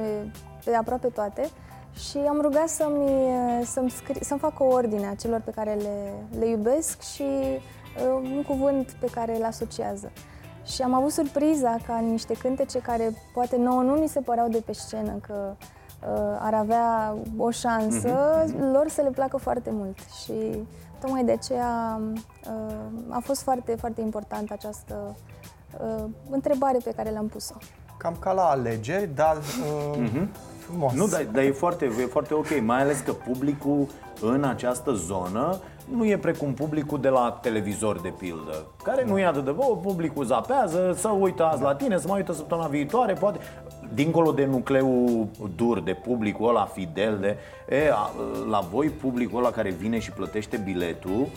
[0.65, 1.49] pe aproape toate
[1.93, 3.31] și am rugat să-mi,
[3.63, 8.31] să-mi, scrie, să-mi fac o ordine a celor pe care le, le iubesc și uh,
[8.35, 10.11] un cuvânt pe care îl asociază.
[10.65, 14.61] Și am avut surpriza ca niște cântece care poate nouă nu ni se păreau de
[14.65, 15.84] pe scenă, că Uh,
[16.39, 18.71] ar avea o șansă, mm-hmm.
[18.73, 20.33] lor să le placă foarte mult și
[21.01, 22.01] tocmai de aceea
[22.45, 22.75] uh,
[23.09, 25.15] a fost foarte, foarte importantă această
[25.79, 27.55] uh, întrebare pe care le-am pus-o.
[27.97, 30.27] Cam ca la alegeri, dar mm-hmm.
[30.57, 30.93] frumos.
[30.93, 33.87] Nu, dar, dar e, foarte, e foarte ok, mai ales că publicul
[34.21, 39.25] în această zonă nu e precum publicul de la televizor, de pildă, care nu e
[39.25, 43.13] atât de, bă, publicul zapează, să uită azi la tine, să mai uită săptămâna viitoare,
[43.13, 43.39] poate
[43.93, 47.37] dincolo de nucleul dur, de publicul ăla fidel, de,
[47.75, 47.89] e,
[48.49, 51.27] la voi publicul ăla care vine și plătește biletul,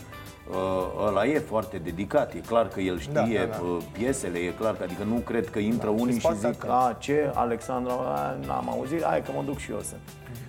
[0.53, 3.85] ă, ăla e foarte dedicat, e clar că el da, știe da, da, da.
[3.91, 6.95] piesele, e clar că, adică nu cred că intră da, unii și, și zic, a,
[6.99, 9.95] ce, Alexandra, n-am auzit, hai că mă duc și eu să...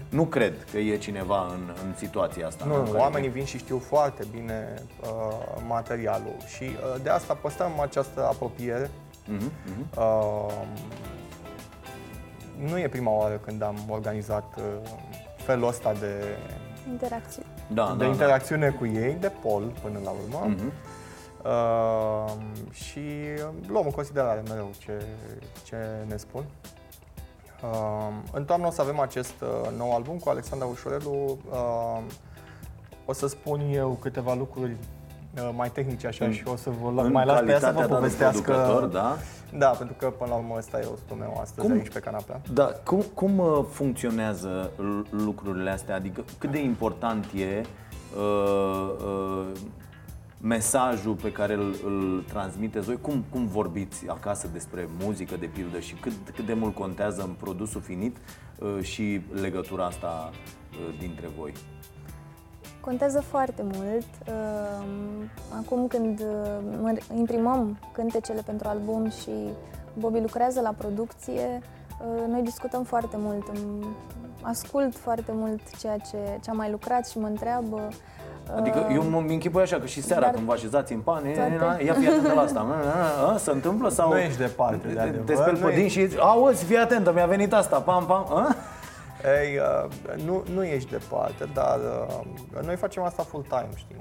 [0.09, 2.65] Nu cred că e cineva în, în situația asta.
[2.65, 5.09] Nu, nu oamenii vin și știu foarte bine uh,
[5.69, 8.91] materialul și uh, de asta păstrăm această apropiere.
[9.31, 9.99] Uh-huh, uh-huh.
[9.99, 10.53] Uh,
[12.69, 14.91] nu e prima oară când am organizat uh,
[15.37, 16.37] felul ăsta de
[16.91, 18.77] interacțiune, da, de da, interacțiune da.
[18.77, 20.55] cu ei, de pol până la urmă.
[20.55, 20.99] Mm-hmm.
[21.45, 22.33] Uh,
[22.73, 23.01] și
[23.67, 25.05] luăm în considerare mereu ce,
[25.65, 26.45] ce ne spun.
[27.63, 31.39] Uh, în toamnă o să avem acest uh, nou album cu Alexandra Ușorelu.
[31.51, 32.03] Uh,
[33.05, 35.00] o să spun eu câteva lucruri uh,
[35.57, 38.89] mai tehnice așa în, și o să vă mai las pe ea să vă povestească.
[38.93, 39.17] Da?
[39.59, 42.41] da, pentru că până la urmă ăsta e rostul meu astăzi cum, aici pe canapea.
[42.53, 44.71] Da, cum, cum uh, funcționează
[45.11, 45.95] lucrurile astea?
[45.95, 47.61] Adică cât de important e
[48.17, 49.47] uh, uh,
[50.41, 52.99] mesajul pe care îl, îl transmiteți voi?
[53.01, 57.35] Cum, cum vorbiți acasă despre muzică, de pildă, și cât, cât de mult contează în
[57.39, 58.17] produsul finit
[58.59, 61.53] uh, și legătura asta uh, dintre voi?
[62.81, 64.07] Contează foarte mult.
[64.27, 64.85] Uh,
[65.65, 66.21] acum când
[66.85, 69.31] uh, imprimăm cântecele pentru album și
[69.99, 73.47] Bobby lucrează la producție, uh, noi discutăm foarte mult.
[74.43, 77.89] Ascult foarte mult ceea ce, ce am mai lucrat și mă întreabă.
[78.57, 81.85] Adică eu mă închipui așa că și seara Dar când vă așezați în pane, toate...
[81.85, 82.67] ia fi atentă la asta,
[83.39, 84.09] se întâmplă sau...
[84.09, 85.25] Nu ești departe de adevăr.
[85.25, 88.55] Te speli pe din și auzi, fii atentă, mi-a venit asta, pam, pam, a?
[89.25, 93.97] Ei, uh, nu, nu ești departe, dar uh, noi facem asta full-time, știi?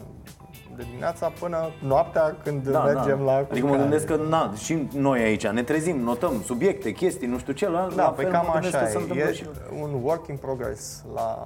[0.76, 3.24] De dimineața până noaptea când da, mergem da.
[3.24, 7.38] la Adică mă gândesc că na, și noi aici ne trezim, notăm subiecte, chestii, nu
[7.38, 9.46] știu ce, la, da, la pe fel cam așa e, e și...
[9.82, 11.44] un work in progress la,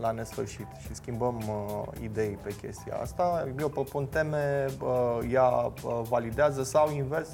[0.00, 3.48] la nesfârșit și schimbăm uh, idei pe chestia asta.
[3.60, 5.72] Eu propun teme, uh, ea uh,
[6.08, 7.28] validează sau invers.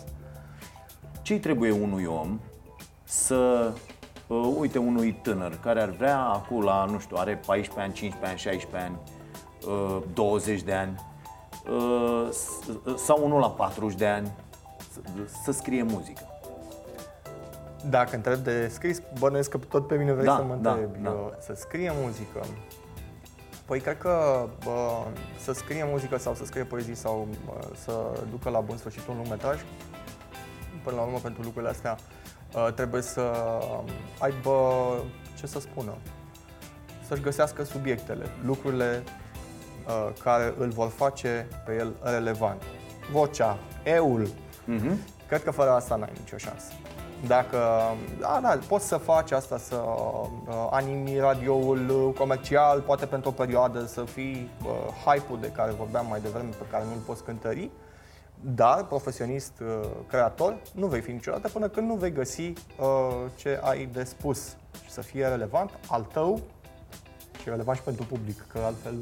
[1.22, 2.40] Ce trebuie unui om
[3.04, 3.72] să
[4.30, 8.30] uh, uite, unui tânăr care ar vrea acum la, nu știu, are 14 ani, 15
[8.30, 8.98] ani, 16 ani,
[9.96, 11.00] uh, 20 de ani,
[11.70, 12.28] uh,
[12.96, 14.32] sau unul la 40 de ani,
[14.92, 15.00] să,
[15.42, 16.22] să scrie muzică.
[17.88, 20.98] Dacă întreb de scris, bănuiesc că tot pe mine vrei da, să mă da, întrebi.
[21.02, 21.30] Da.
[21.38, 22.40] Să scrie muzică.
[23.64, 25.06] Păi cred că bă,
[25.38, 27.92] să scrie muzică sau să scrie poezii sau bă, să
[28.30, 29.60] ducă la bun sfârșit un lungmetraj,
[30.84, 32.19] până la urmă pentru lucrurile astea Uh,
[32.74, 33.32] trebuie să
[34.18, 34.52] aibă
[35.38, 35.92] ce să spună,
[37.06, 39.02] să-și găsească subiectele, lucrurile
[39.86, 42.62] uh, care îl vor face pe el relevant.
[43.12, 44.96] Vocea, eul, uh-huh.
[45.28, 46.72] cred că fără asta n-ai nicio șansă.
[47.26, 47.58] Dacă,
[48.20, 53.86] da, da, poți să faci asta, să uh, animi radioul comercial, poate pentru o perioadă
[53.86, 54.70] să fii uh,
[55.04, 57.70] hype-ul de care vorbeam mai devreme, pe care nu-l poți cântări,
[58.40, 62.54] dar profesionist uh, creator nu vei fi niciodată până când nu vei găsi uh,
[63.36, 64.56] ce ai de spus.
[64.84, 66.40] Și să fie relevant al tău
[67.40, 68.94] și relevant și pentru public, că altfel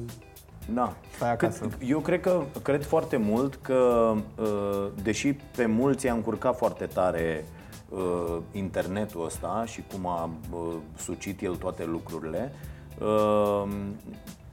[0.75, 0.97] da.
[1.37, 6.87] Cât, eu cred că cred foarte mult că, uh, deși pe mulți i-a încurcat foarte
[6.87, 7.45] tare
[7.89, 12.53] uh, internetul ăsta și cum a uh, sucit el toate lucrurile,
[13.01, 13.69] uh,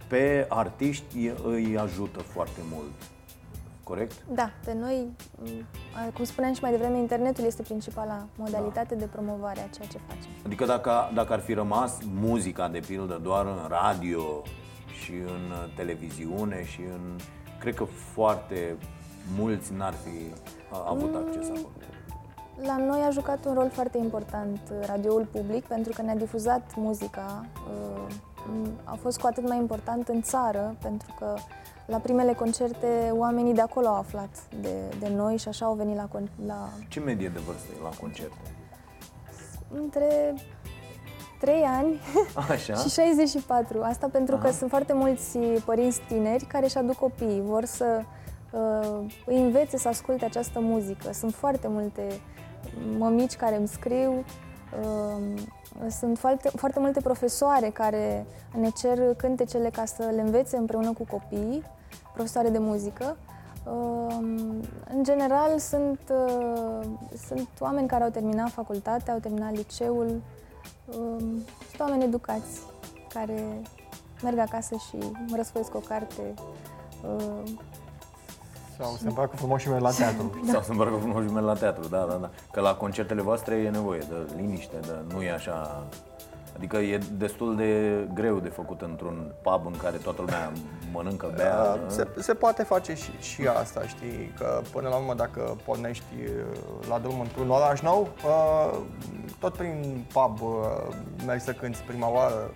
[0.08, 3.14] pe artiști îi ajută foarte mult
[3.86, 4.26] corect?
[4.34, 5.15] Da, pe noi,
[6.13, 9.00] cum spuneam și mai devreme, internetul este principala modalitate da.
[9.00, 10.30] de promovare a ceea ce facem.
[10.45, 14.43] Adică dacă, dacă ar fi rămas muzica, de pildă, doar în radio
[15.04, 17.19] și în televiziune și în...
[17.60, 18.78] Cred că foarte
[19.38, 20.34] mulți n-ar fi
[20.88, 21.15] avut mm.
[21.15, 21.69] acces acolo.
[22.65, 27.45] La noi a jucat un rol foarte important radioul public pentru că ne-a difuzat muzica.
[27.69, 28.13] Uh,
[28.84, 31.36] a fost cu atât mai important în țară pentru că
[31.86, 34.30] la primele concerte, oamenii de acolo au aflat
[34.62, 36.08] de, de noi și așa au venit la,
[36.45, 36.69] la...
[36.88, 38.38] Ce medie de vârstă e la concerte?
[39.71, 40.34] Între
[41.39, 42.00] 3 ani
[42.50, 42.74] Așa.
[42.82, 43.82] și 64.
[43.82, 44.43] Asta pentru Aha.
[44.43, 48.02] că sunt foarte mulți părinți tineri care își aduc copiii, vor să
[48.52, 51.13] uh, îi învețe să asculte această muzică.
[51.13, 52.08] Sunt foarte multe
[52.98, 54.24] mămici care îmi scriu,
[54.82, 55.41] uh,
[55.89, 58.26] sunt foarte, foarte multe profesoare care
[58.60, 61.63] ne cer cântecele ca să le învețe împreună cu copiii
[62.13, 63.17] profesoare de muzică.
[64.89, 66.88] În general, sunt, uh,
[67.27, 70.21] sunt oameni care au terminat facultatea, au terminat liceul,
[71.69, 72.62] sunt oameni educați
[73.13, 73.61] care
[74.24, 74.97] merg acasă și
[75.36, 76.34] răsfoiesc o carte.
[78.78, 80.32] Sau se îmbracă frumos și merg la teatru.
[80.45, 80.51] da.
[80.51, 82.30] Sau se îmbracă frumos și merg la teatru, da, da, da.
[82.51, 85.88] Că la concertele voastre e nevoie de liniște, de nu e așa
[86.56, 90.51] Adică e destul de greu de făcut într-un pub în care toată lumea
[90.91, 91.56] mănâncă, bea.
[91.74, 96.03] Uh, se, se poate face și, și asta, știi, că până la urmă dacă pornești
[96.24, 98.80] uh, la drum într-un oraș nou, uh,
[99.39, 100.39] tot prin pub
[101.26, 102.51] mergi să cânti prima oară,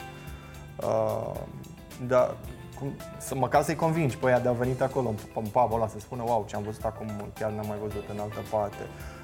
[2.08, 2.36] da,
[2.80, 6.00] cum, să, măcar să-i convingi pe ea de a venit acolo în pub ăla, să
[6.00, 7.08] spună, wow, ce am văzut acum
[7.40, 8.82] chiar n-am mai văzut în altă parte.
[8.82, 9.19] Uh,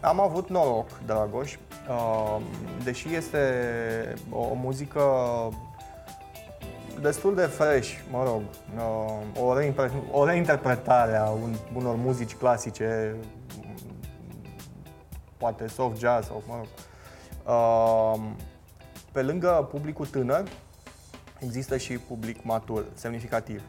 [0.00, 1.56] am avut noroc, Dragoș,
[1.88, 2.36] uh,
[2.84, 5.00] deși este o, o muzică
[7.00, 8.42] destul de fresh, mă rog,
[9.42, 13.16] o, reimpre- o reinterpretare a un, unor muzici clasice,
[15.36, 16.66] poate soft jazz sau, mă rog.
[19.12, 20.48] Pe lângă publicul tânăr,
[21.38, 23.62] există și public matur, semnificativ.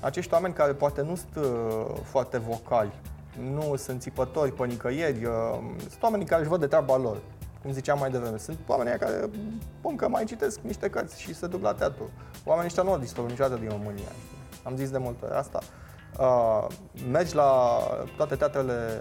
[0.00, 1.46] Acești oameni care poate nu sunt
[2.02, 2.92] foarte vocali,
[3.40, 5.26] nu sunt țipători pe nicăieri,
[5.78, 7.20] sunt oamenii care își văd de treaba lor
[7.62, 8.36] cum ziceam mai devreme.
[8.36, 9.30] Sunt oameni care,
[9.80, 12.10] bun, că mai citesc niște cărți și se duc la teatru.
[12.44, 14.12] Oamenii ăștia nu au dispărut niciodată din România.
[14.62, 15.58] Am zis de multe ori asta.
[16.18, 16.66] Uh,
[17.10, 17.78] mergi la
[18.16, 19.00] toate teatrele,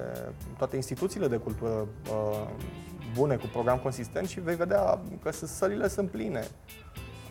[0.58, 2.48] toate instituțiile de cultură uh,
[3.16, 6.48] bune, cu program consistent și vei vedea că sălile sunt pline.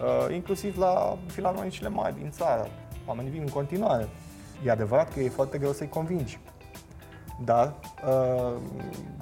[0.00, 2.68] Uh, inclusiv la filarmonicile mari din țară.
[3.06, 4.08] Oamenii vin în continuare.
[4.64, 6.40] E adevărat că e foarte greu să-i convingi.
[7.44, 7.74] Dar
[8.06, 8.52] uh,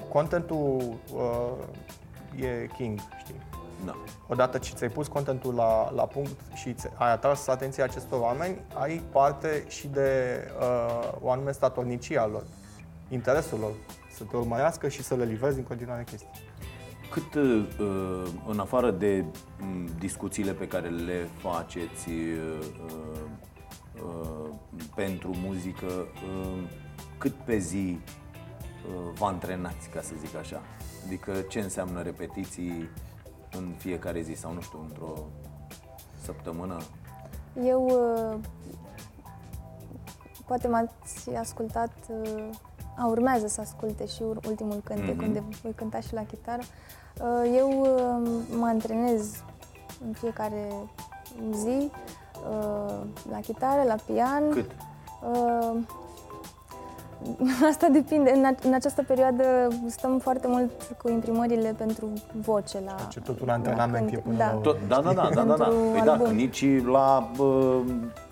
[0.08, 3.46] contentul uh, e king, știi?
[3.84, 3.94] Da.
[4.28, 9.02] Odată ce ți-ai pus contentul la, la punct și ai atras atenția acestor oameni, ai
[9.12, 12.44] parte și de uh, o anume statornicie a lor,
[13.08, 13.72] interesul lor,
[14.10, 16.28] să te urmărească și să le livrezi în continuare chestii.
[17.10, 19.24] Cât, uh, în afară de
[19.60, 22.66] mm, discuțiile pe care le faceți uh,
[24.04, 24.50] uh,
[24.94, 26.06] pentru muzică,
[27.18, 27.98] cât pe zi
[29.14, 30.62] vă antrenați, ca să zic așa?
[31.06, 32.88] Adică ce înseamnă repetiții
[33.56, 35.14] în fiecare zi sau nu știu, într-o
[36.24, 36.76] săptămână?
[37.64, 38.38] Eu uh,
[40.46, 42.48] poate m-ați ascultat, uh,
[42.96, 45.26] a, urmează să asculte și ultimul cântec, mm-hmm.
[45.26, 46.62] unde voi cânta și la chitară.
[47.20, 47.86] Uh, eu
[48.58, 49.44] mă antrenez
[50.06, 50.68] în fiecare
[51.52, 51.90] zi
[53.30, 54.50] la chitară, la pian.
[54.50, 54.70] Cât?
[57.70, 58.30] Asta depinde.
[58.30, 59.44] În, în această perioadă
[59.86, 60.70] stăm foarte mult
[61.02, 64.44] cu imprimările pentru voce la Deci tot un antrenament e până da.
[64.44, 65.64] la Tot, da, da, da, da, da, da.
[65.64, 67.80] Păi da, că nici la uh,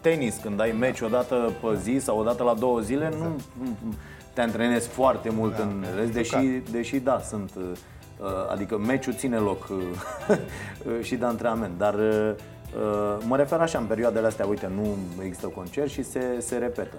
[0.01, 3.23] tenis, când ai meci o dată pe zi sau o dată la două zile, exact.
[3.23, 3.37] nu
[4.33, 5.63] te antrenezi foarte mult da.
[5.63, 7.73] în rest, deși, deși da, sunt uh,
[8.51, 10.39] adică meciul ține loc uh,
[11.07, 12.35] și de antrenament, dar uh,
[13.27, 16.97] mă refer așa în perioadele astea, uite, nu există concert și se, se repetă.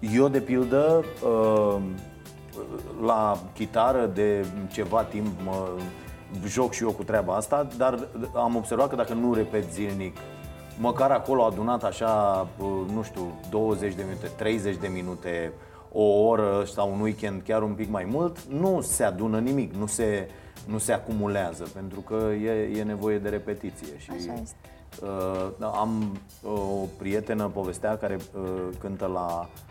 [0.00, 1.82] Eu, de pildă, uh,
[3.04, 5.68] la chitară de ceva timp mă
[6.46, 10.16] joc și eu cu treaba asta, dar am observat că dacă nu repet zilnic,
[10.78, 15.52] măcar acolo adunat așa, uh, nu știu, 20 de minute, 30 de minute,
[15.92, 19.86] o oră sau un weekend chiar un pic mai mult, nu se adună nimic, nu
[19.86, 20.28] se,
[20.66, 23.98] nu se acumulează, pentru că e, e nevoie de repetiție.
[23.98, 24.56] Și, Așa este.
[25.02, 29.65] Uh, am uh, o prietenă, povestea, care uh, cântă la Uh,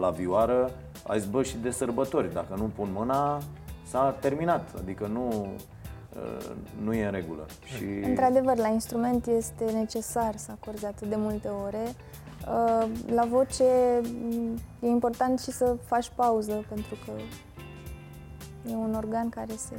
[0.00, 0.70] la vioară,
[1.06, 3.42] ai zis, bă, și de sărbători, dacă nu pun mâna,
[3.86, 5.46] s-a terminat, adică nu,
[6.16, 6.50] uh,
[6.84, 7.46] nu e în regulă.
[7.64, 7.84] Și...
[7.84, 11.94] Într-adevăr, la instrument este necesar să acorzi atât de multe ore.
[12.48, 13.64] Uh, la voce
[14.80, 17.12] e important și să faci pauză, pentru că
[18.70, 19.74] e un organ care se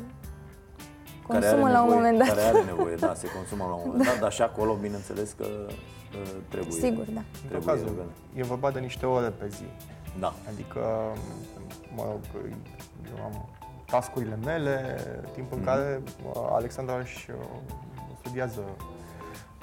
[1.28, 2.28] consumă care la un moment dat.
[2.28, 4.10] Care are nevoie, da, se consumă la un moment da.
[4.10, 5.46] dat, dar și acolo, bineînțeles că
[6.50, 6.72] trebuie.
[6.72, 7.22] Sigur, da.
[7.48, 9.66] Trebuie cazul, e vorba de niște ore pe zi.
[10.20, 10.34] Da.
[10.48, 10.80] Adică,
[11.96, 12.20] mă rog,
[13.18, 13.50] eu am
[13.86, 15.00] tascurile mele,
[15.34, 15.66] timp în mm-hmm.
[15.66, 16.02] care
[16.52, 17.38] Alexandra își uh,
[18.20, 18.62] studiază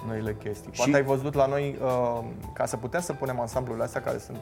[0.07, 0.71] noile chestii.
[0.71, 0.97] Poate și...
[0.97, 4.39] ai văzut la noi, uh, ca să putem să punem ansamblurile astea care sunt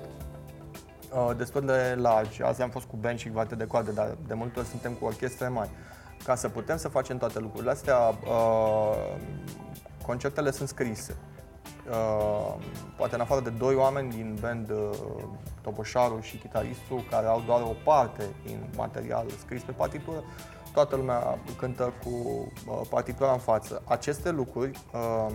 [1.15, 2.43] uh, destul de largi.
[2.43, 5.05] Azi am fost cu band și vate de coadă, dar de multe ori suntem cu
[5.05, 5.71] orchestre mari.
[6.25, 7.97] Ca să putem să facem toate lucrurile astea,
[10.07, 11.17] concertele sunt scrise.
[11.91, 12.55] Uh,
[12.97, 14.91] poate în afară de doi oameni din band, uh,
[15.62, 20.24] Topoșaru și chitaristul, care au doar o parte din material scris pe partitură,
[20.72, 23.82] toată lumea cântă cu uh, partitura în față.
[23.84, 25.34] Aceste lucruri, uh,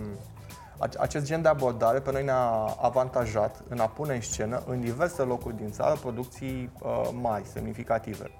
[0.98, 5.22] acest gen de abordare pe noi ne-a avantajat în a pune în scenă în diverse
[5.22, 8.30] locuri din țară producții uh, mari, semnificative.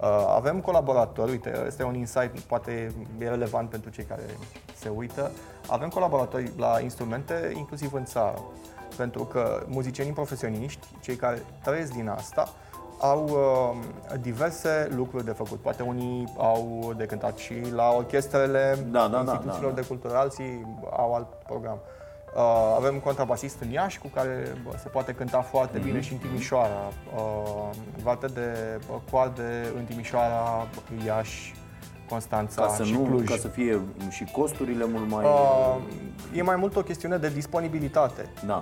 [0.00, 4.22] Uh, avem colaboratori, uite, este un insight, poate e relevant pentru cei care
[4.74, 5.30] se uită.
[5.72, 8.42] Avem colaboratori la instrumente, inclusiv în țară,
[8.96, 12.48] pentru că muzicienii profesioniști, cei care trăiesc din asta,
[13.00, 15.58] au uh, diverse lucruri de făcut.
[15.58, 19.86] Poate unii au de cântat și la orchestrele da, da, da instituțiilor da, da, de
[19.86, 21.78] cultură, alții au alt program.
[22.36, 25.82] Uh, avem contrabasist în Iași cu care bă, se poate cânta foarte mm-hmm.
[25.82, 26.92] bine și în Timișoara.
[27.14, 27.70] Uh,
[28.02, 30.66] varte de coarde în Timișoara,
[31.06, 31.54] Iași,
[32.12, 33.28] Constanța ca să și nu, Cluj.
[33.28, 35.24] Ca să fie și costurile mult mai...
[35.24, 35.76] Uh,
[36.34, 38.32] e mai mult o chestiune de disponibilitate.
[38.46, 38.60] Da.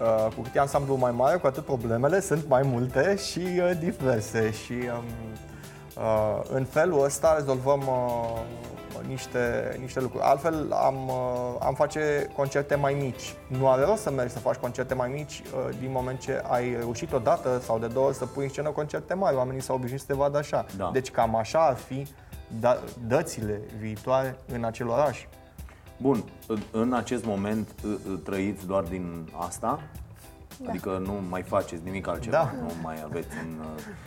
[0.00, 3.70] Uh, cu cât e ansamblu mai mare, cu atât problemele sunt mai multe și uh,
[3.78, 4.52] diverse.
[4.52, 5.04] Și um,
[5.96, 8.40] uh, în felul ăsta rezolvăm uh,
[9.06, 10.24] niște, niște lucruri.
[10.24, 13.34] Altfel am, uh, am face concerte mai mici.
[13.46, 16.76] Nu are rost să mergi să faci concerte mai mici uh, din moment ce ai
[16.78, 19.36] reușit odată sau de două ori să pui în scenă concerte mari.
[19.36, 20.66] Oamenii s-au obișnuit să te vadă așa.
[20.76, 20.90] Da.
[20.92, 22.06] Deci cam așa ar fi
[22.60, 25.26] da, dățile viitoare în acel oraș.
[25.96, 26.24] Bun,
[26.70, 27.68] în acest moment
[28.24, 29.80] trăiți doar din asta?
[30.62, 30.68] Da.
[30.70, 32.52] Adică nu mai faceți nimic altceva, da.
[32.60, 33.64] nu mai aveți un...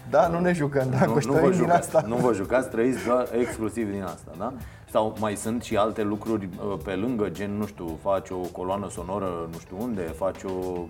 [0.09, 2.03] Da, nu ne jucăm, da, nu, nu vă jucați, din asta.
[2.07, 4.53] Nu vă jucați, trăiți doar exclusiv din asta, da?
[4.91, 8.89] Sau mai sunt și alte lucruri uh, pe lângă, gen, nu știu, faci o coloană
[8.89, 10.85] sonoră nu știu unde, faci o,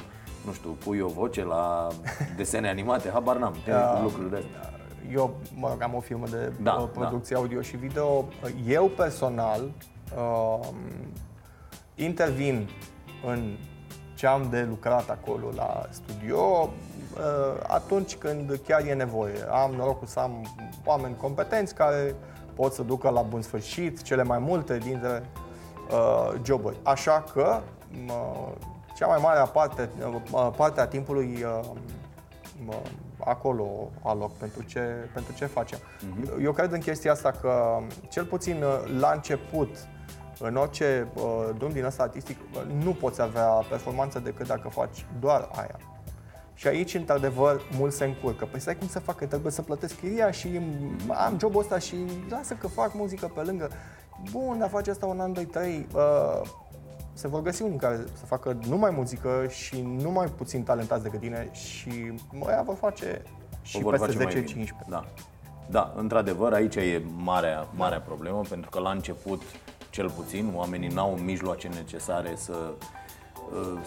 [0.45, 1.88] nu știu, pui o voce la
[2.36, 4.76] desene animate, habar n-am, da, lucruri de astea.
[5.12, 7.41] Eu mă rog, am o firmă de da, uh, producție da.
[7.41, 8.26] audio și video.
[8.68, 9.72] Eu personal
[10.18, 10.68] uh,
[11.95, 12.70] intervin
[13.26, 13.58] în
[14.14, 19.36] ce am de lucrat acolo la studio uh, atunci când chiar e nevoie.
[19.52, 20.45] Am norocul să am
[20.86, 22.16] oameni competenți care
[22.54, 25.24] pot să ducă la bun sfârșit cele mai multe dintre
[25.91, 26.78] uh, joburi.
[26.84, 27.62] Așa că
[28.08, 28.52] uh,
[28.95, 29.89] cea mai mare parte,
[30.32, 31.60] uh, parte a timpului uh,
[33.28, 34.80] acolo aloc pentru ce,
[35.13, 35.78] pentru ce facem.
[35.80, 36.43] Uh-huh.
[36.43, 37.78] Eu cred în chestia asta că,
[38.09, 39.69] cel puțin uh, la început,
[40.39, 42.38] în orice uh, drum din ăsta artistic
[42.84, 45.80] nu poți avea performanță decât dacă faci doar aia.
[46.53, 48.45] Și aici, într-adevăr, mult se încurcă.
[48.45, 50.59] Păi stai cum să fac, că trebuie să plătesc chiria și
[51.25, 51.95] am jobul ăsta și
[52.30, 53.69] lasă că fac muzică pe lângă.
[54.32, 55.88] Bun, dar faci asta un an, doi, trei.
[55.95, 56.41] Uh,
[57.18, 61.20] se vor găsi unii care să facă numai muzică și nu mai puțin talentați decât
[61.20, 62.13] tine și
[62.45, 63.22] ăia vor face
[63.61, 64.88] și vor peste 10-15.
[64.88, 65.05] Da.
[65.70, 69.41] Da, într-adevăr, aici e marea, marea problemă, pentru că la început
[69.89, 72.86] cel puțin, oamenii n-au mijloace necesare să uh,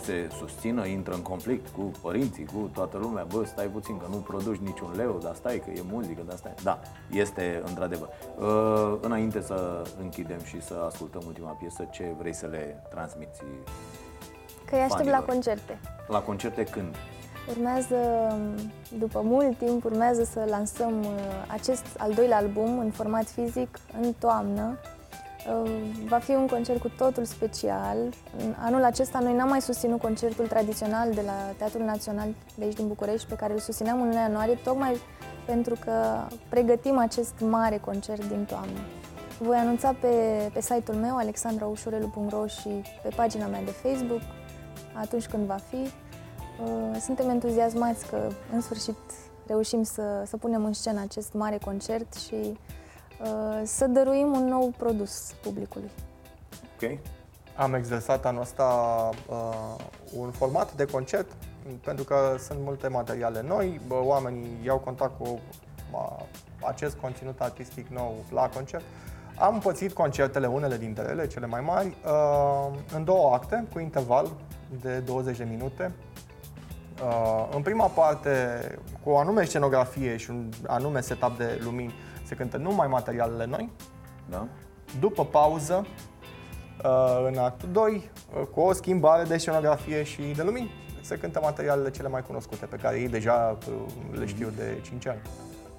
[0.03, 4.17] se susțină, intră în conflict cu părinții, cu toată lumea, bă, stai puțin că nu
[4.17, 6.55] produci niciun leu, dar stai că e muzică, dar stai.
[6.63, 6.79] Da,
[7.11, 8.09] este într-adevăr.
[8.39, 13.41] Uh, înainte să închidem și să ascultăm ultima piesă, ce vrei să le transmiți?
[14.65, 15.81] Că îi aștept la concerte.
[16.09, 16.95] La concerte când?
[17.49, 17.97] Urmează,
[18.99, 21.07] după mult timp, urmează să lansăm uh,
[21.49, 24.79] acest al doilea album în format fizic în toamnă
[26.09, 27.97] Va fi un concert cu totul special.
[28.59, 32.89] Anul acesta noi n-am mai susținut concertul tradițional de la Teatrul Național de aici din
[32.89, 35.01] București, pe care îl susțineam în luna ianuarie, tocmai
[35.47, 38.79] pentru că pregătim acest mare concert din toamnă.
[39.39, 40.09] Voi anunța pe,
[40.53, 42.69] pe site-ul meu, alexandraușurelu.ro și
[43.03, 44.21] pe pagina mea de Facebook,
[44.93, 45.77] atunci când va fi.
[45.77, 48.97] Uh, suntem entuziasmați că, în sfârșit,
[49.47, 52.80] reușim să, să punem în scenă acest mare concert și Uh,
[53.63, 55.91] să dăruim un nou produs publicului.
[56.75, 56.99] Ok.
[57.57, 58.65] Am exersat anul ăsta
[59.29, 59.75] uh,
[60.17, 61.27] un format de concert
[61.85, 65.41] pentru că sunt multe materiale noi, oamenii iau contact cu
[65.93, 66.25] uh,
[66.67, 68.85] acest conținut artistic nou la concert.
[69.39, 74.31] Am împărțit concertele, unele dintre ele, cele mai mari, uh, în două acte, cu interval
[74.81, 75.93] de 20 de minute.
[77.03, 78.31] Uh, în prima parte,
[79.03, 81.95] cu o anume scenografie și un anume setup de lumini,
[82.31, 83.71] se cântă numai materialele noi.
[84.29, 84.47] Da.
[85.01, 85.87] După pauză,
[86.85, 88.11] uh, în actul 2,
[88.41, 90.71] uh, cu o schimbare de scenografie și de lumini,
[91.01, 95.07] se cântă materialele cele mai cunoscute, pe care ei deja uh, le știu de 5
[95.07, 95.21] ani.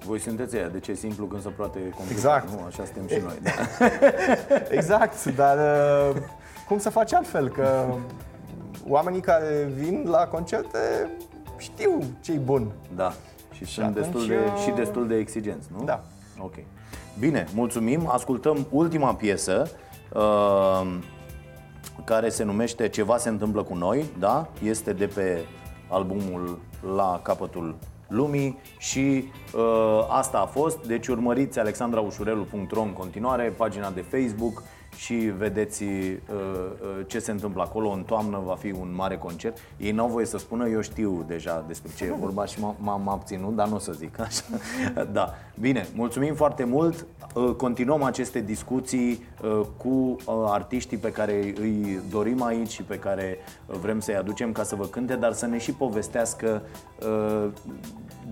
[0.04, 2.48] Voi sunteți aia, de ce simplu când se poate complicat, exact.
[2.48, 2.64] nu?
[2.66, 3.38] Așa suntem și noi.
[3.42, 3.86] Da.
[4.78, 5.58] exact, dar
[6.68, 7.48] cum să faci altfel?
[7.48, 7.84] Că
[8.88, 11.10] oamenii care vin la concerte
[11.56, 12.72] știu ce-i bun.
[12.96, 13.12] Da,
[13.52, 15.84] și, și sunt destul de, și destul de exigenți, nu?
[15.84, 16.04] Da.
[16.42, 16.54] Ok.
[17.18, 18.08] Bine, mulțumim.
[18.08, 19.70] Ascultăm ultima piesă
[20.12, 20.98] uh,
[22.04, 24.48] care se numește Ceva se întâmplă cu noi, da?
[24.62, 25.44] Este de pe
[25.88, 26.58] albumul
[26.96, 27.76] La capătul
[28.08, 29.24] lumii și
[29.54, 30.86] uh, asta a fost.
[30.86, 34.62] Deci urmăriți alexandraușurelu.ro în continuare, pagina de Facebook
[35.02, 35.88] și vedeți uh,
[36.30, 37.90] uh, ce se întâmplă acolo.
[37.90, 39.58] În toamnă va fi un mare concert.
[39.76, 43.54] Ei n-au voie să spună, eu știu deja despre ce e vorba și m-am abținut,
[43.54, 44.44] dar nu o să zic așa.
[45.12, 45.34] da.
[45.60, 47.06] Bine, mulțumim foarte mult.
[47.34, 49.24] Uh, continuăm aceste discuții
[49.76, 54.74] cu artiștii pe care îi dorim aici și pe care vrem să-i aducem ca să
[54.74, 56.62] vă cânte, dar să ne și povestească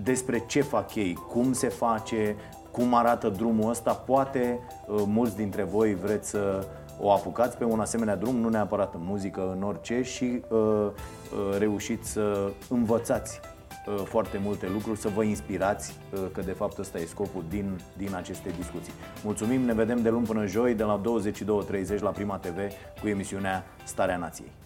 [0.03, 2.35] despre ce fac ei, cum se face,
[2.71, 3.93] cum arată drumul ăsta.
[3.93, 6.65] Poate uh, mulți dintre voi vreți să
[6.99, 11.57] o apucați pe un asemenea drum, nu neapărat în muzică, în orice și uh, uh,
[11.57, 13.39] reușiți să învățați
[13.87, 17.79] uh, foarte multe lucruri, să vă inspirați, uh, că de fapt ăsta e scopul din,
[17.97, 18.93] din aceste discuții.
[19.23, 21.01] Mulțumim, ne vedem de luni până joi, de la
[21.95, 22.57] 22.30 la Prima TV
[23.01, 24.60] cu emisiunea Starea Nației.